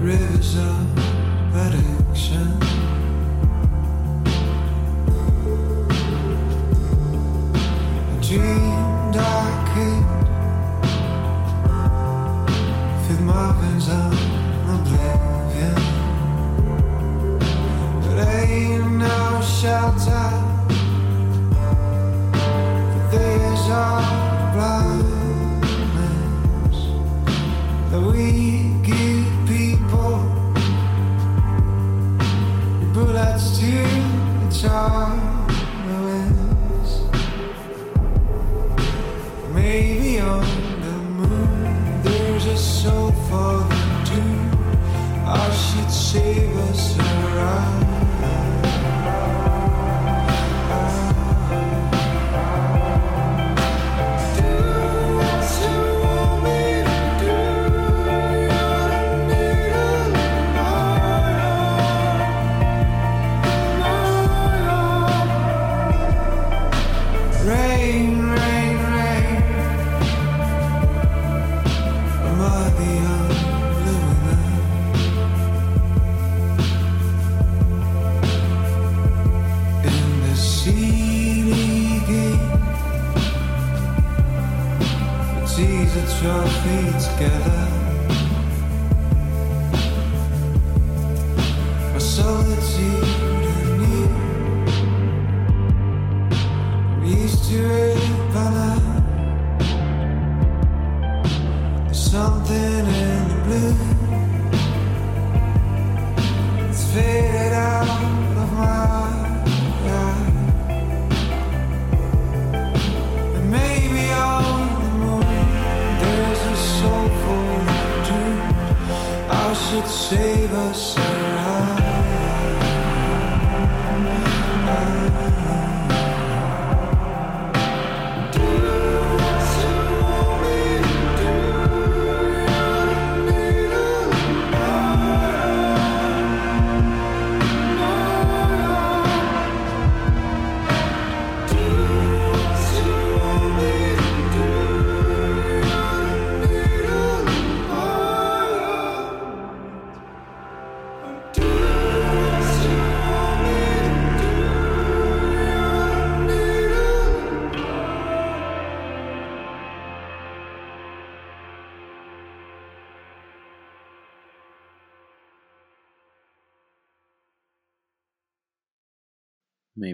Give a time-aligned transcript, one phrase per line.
[0.00, 0.98] rivers of
[1.54, 2.48] addiction.
[8.08, 9.28] I dreamed I
[9.74, 10.10] could
[13.20, 13.88] my veins
[14.74, 15.74] oblivion,
[18.00, 20.29] but ain't no shelter.
[46.12, 48.59] save us around.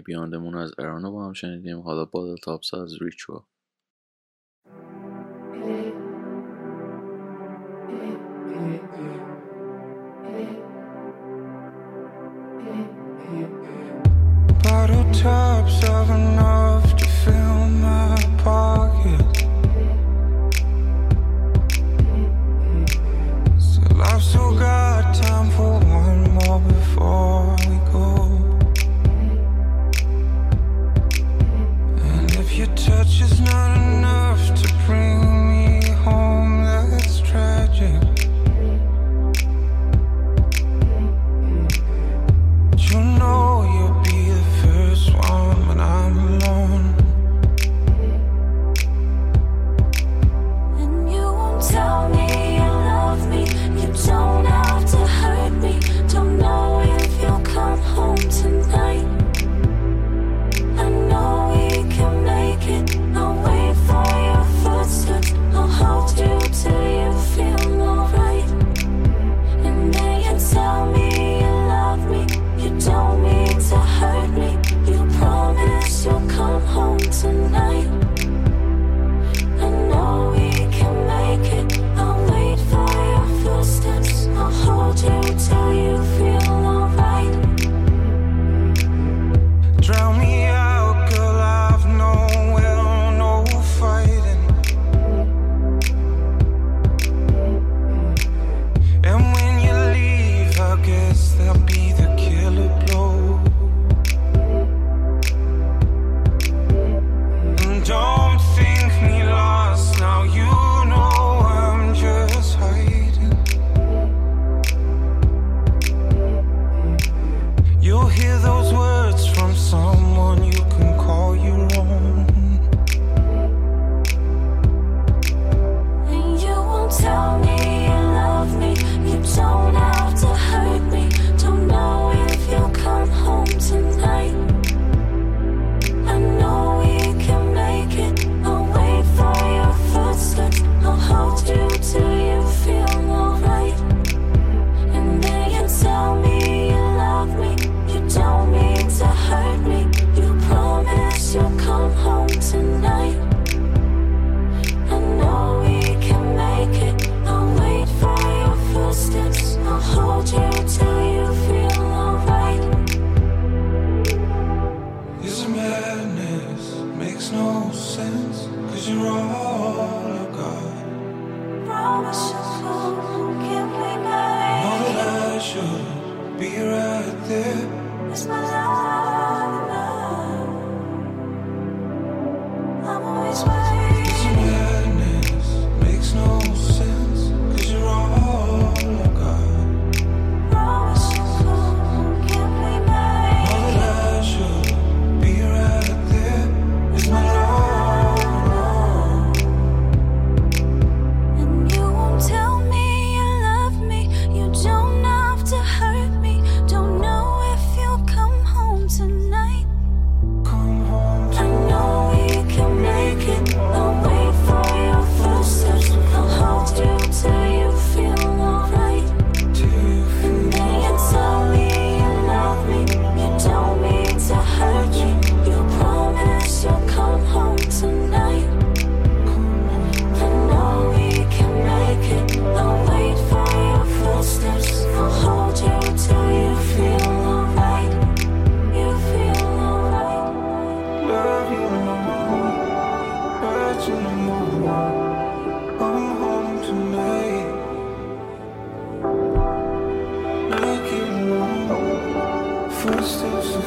[0.07, 1.79] بیاندمون از ارانا با هم شنیدیم.
[1.79, 3.41] حالا بادل تاپس از ریچوال
[14.63, 15.03] Bottle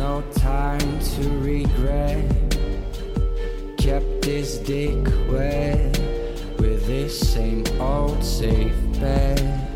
[0.00, 2.24] no time to regret.
[3.76, 5.98] Kept his dick wet
[6.58, 9.69] with this same old safe bed.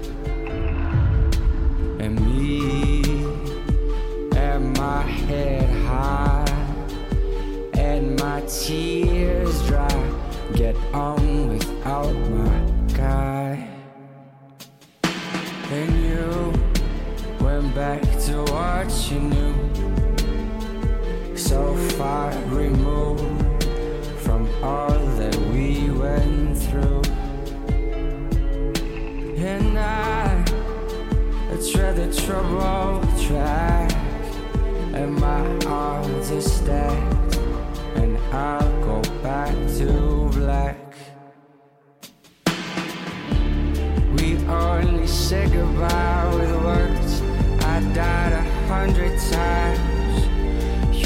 [45.85, 47.23] out with words.
[47.65, 50.27] I died a hundred times.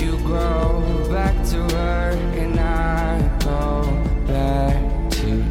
[0.00, 3.84] You go back to her, and I go
[4.26, 5.44] back to.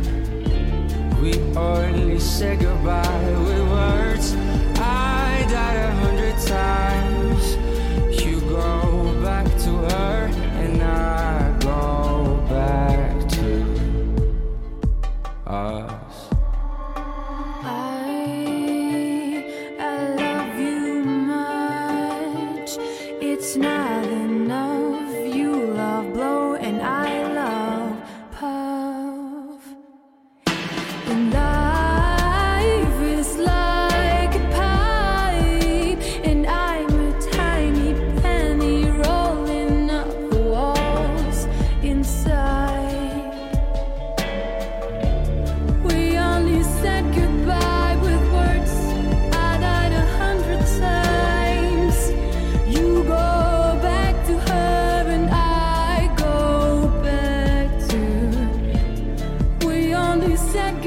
[1.21, 4.35] We only say goodbye with words.
[4.79, 7.57] I died a hundred times.
[8.23, 10.29] You go back to her,
[10.63, 14.33] and I go back to you.
[15.45, 15.87] Uh,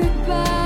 [0.01, 0.60] goodbye.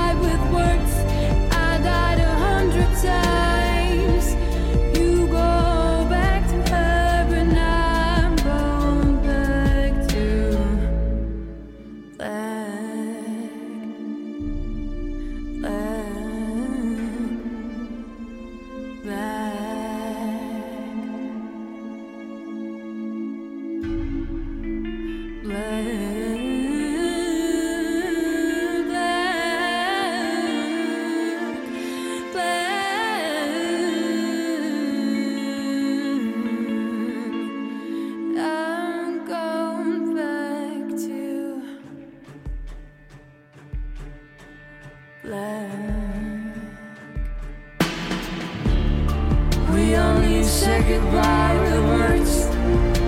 [49.73, 52.45] We only said goodbye with words.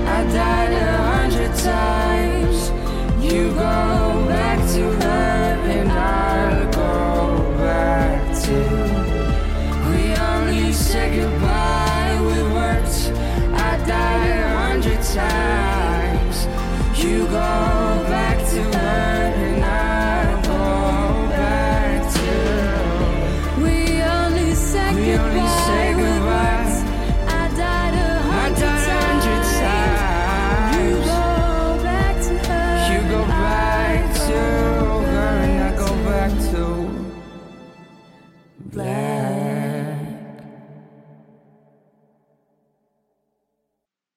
[0.05, 2.71] I died a hundred times.
[3.23, 4.06] You go.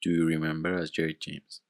[0.02, 1.61] Do you remember as Jarryd James?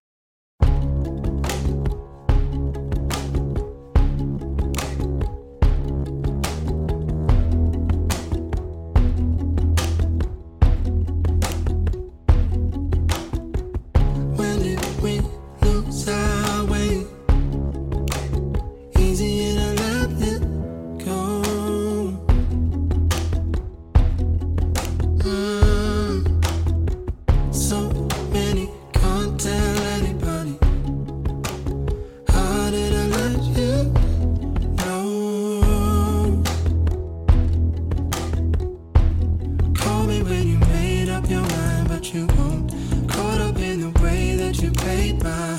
[45.13, 45.50] goodbye.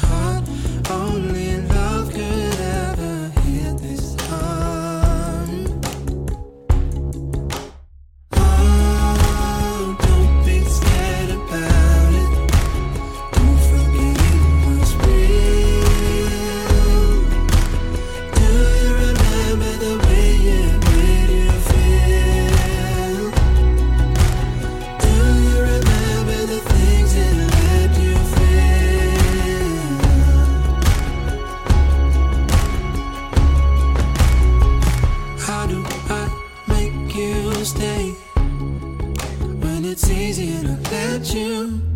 [40.51, 41.90] here to let you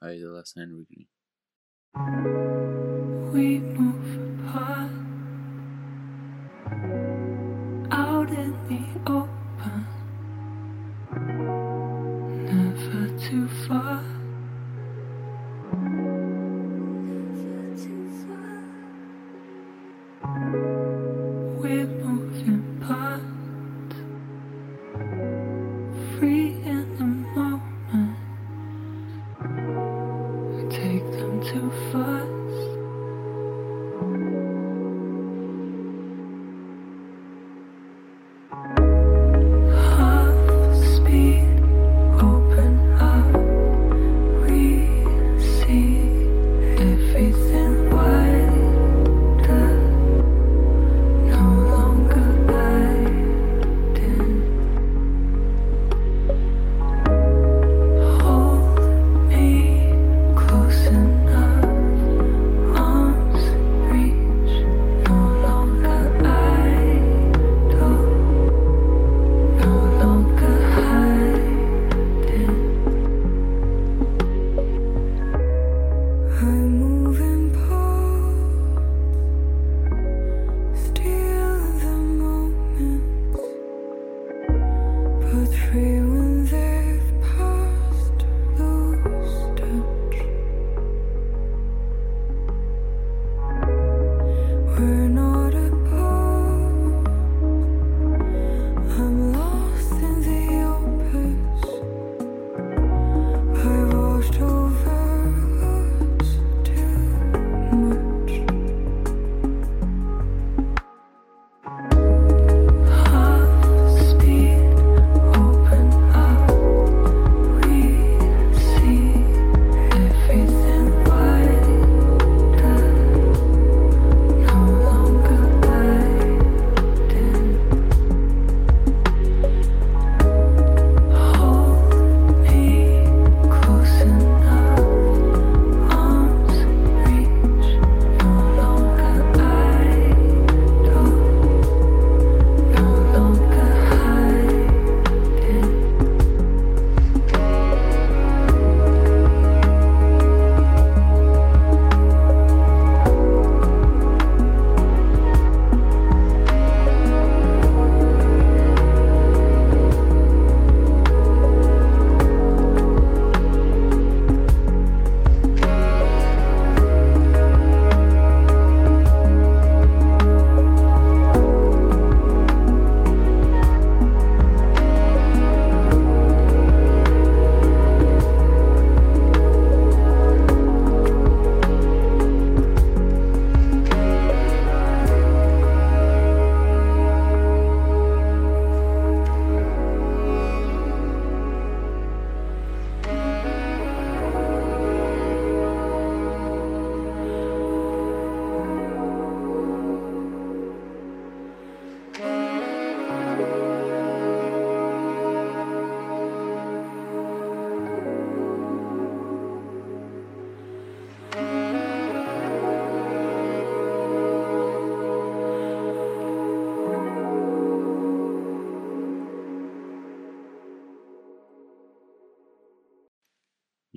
[0.00, 1.08] by the last Henry
[3.32, 4.90] We move apart.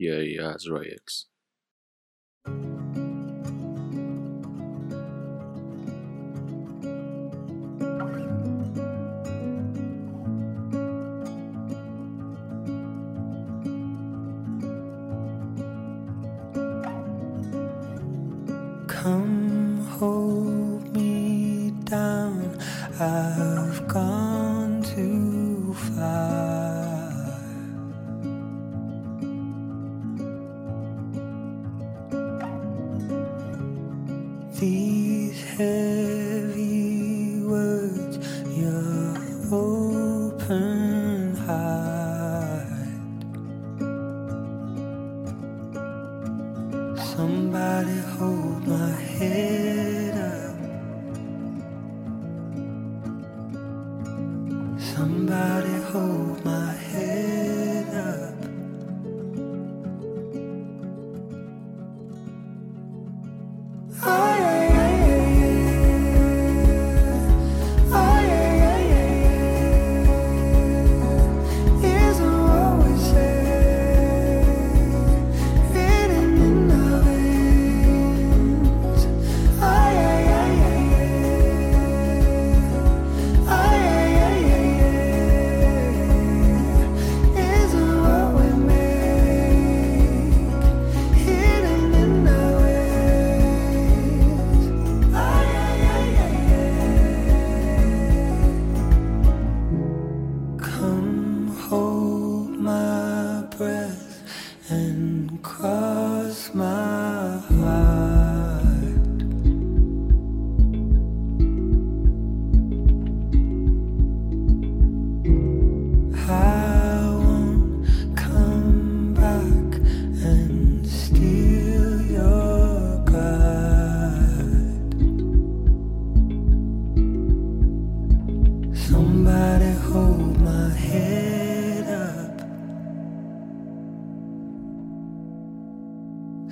[0.01, 0.57] Yeah, yeah,
[47.21, 50.40] Somebody hold my head up.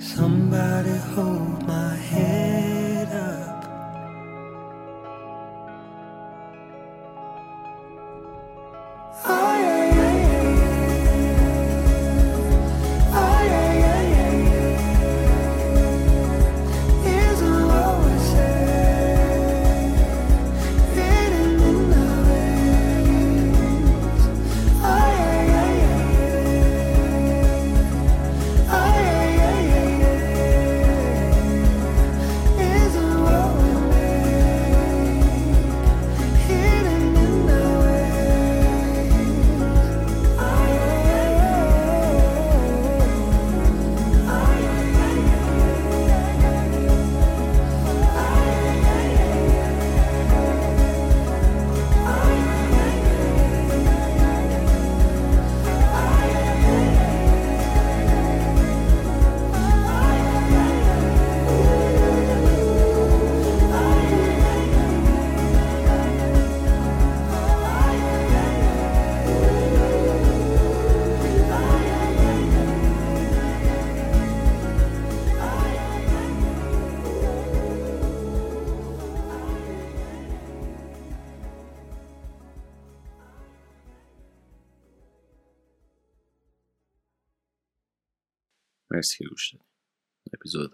[0.00, 2.39] Somebody hold my hand.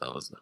[0.06, 0.36] hausa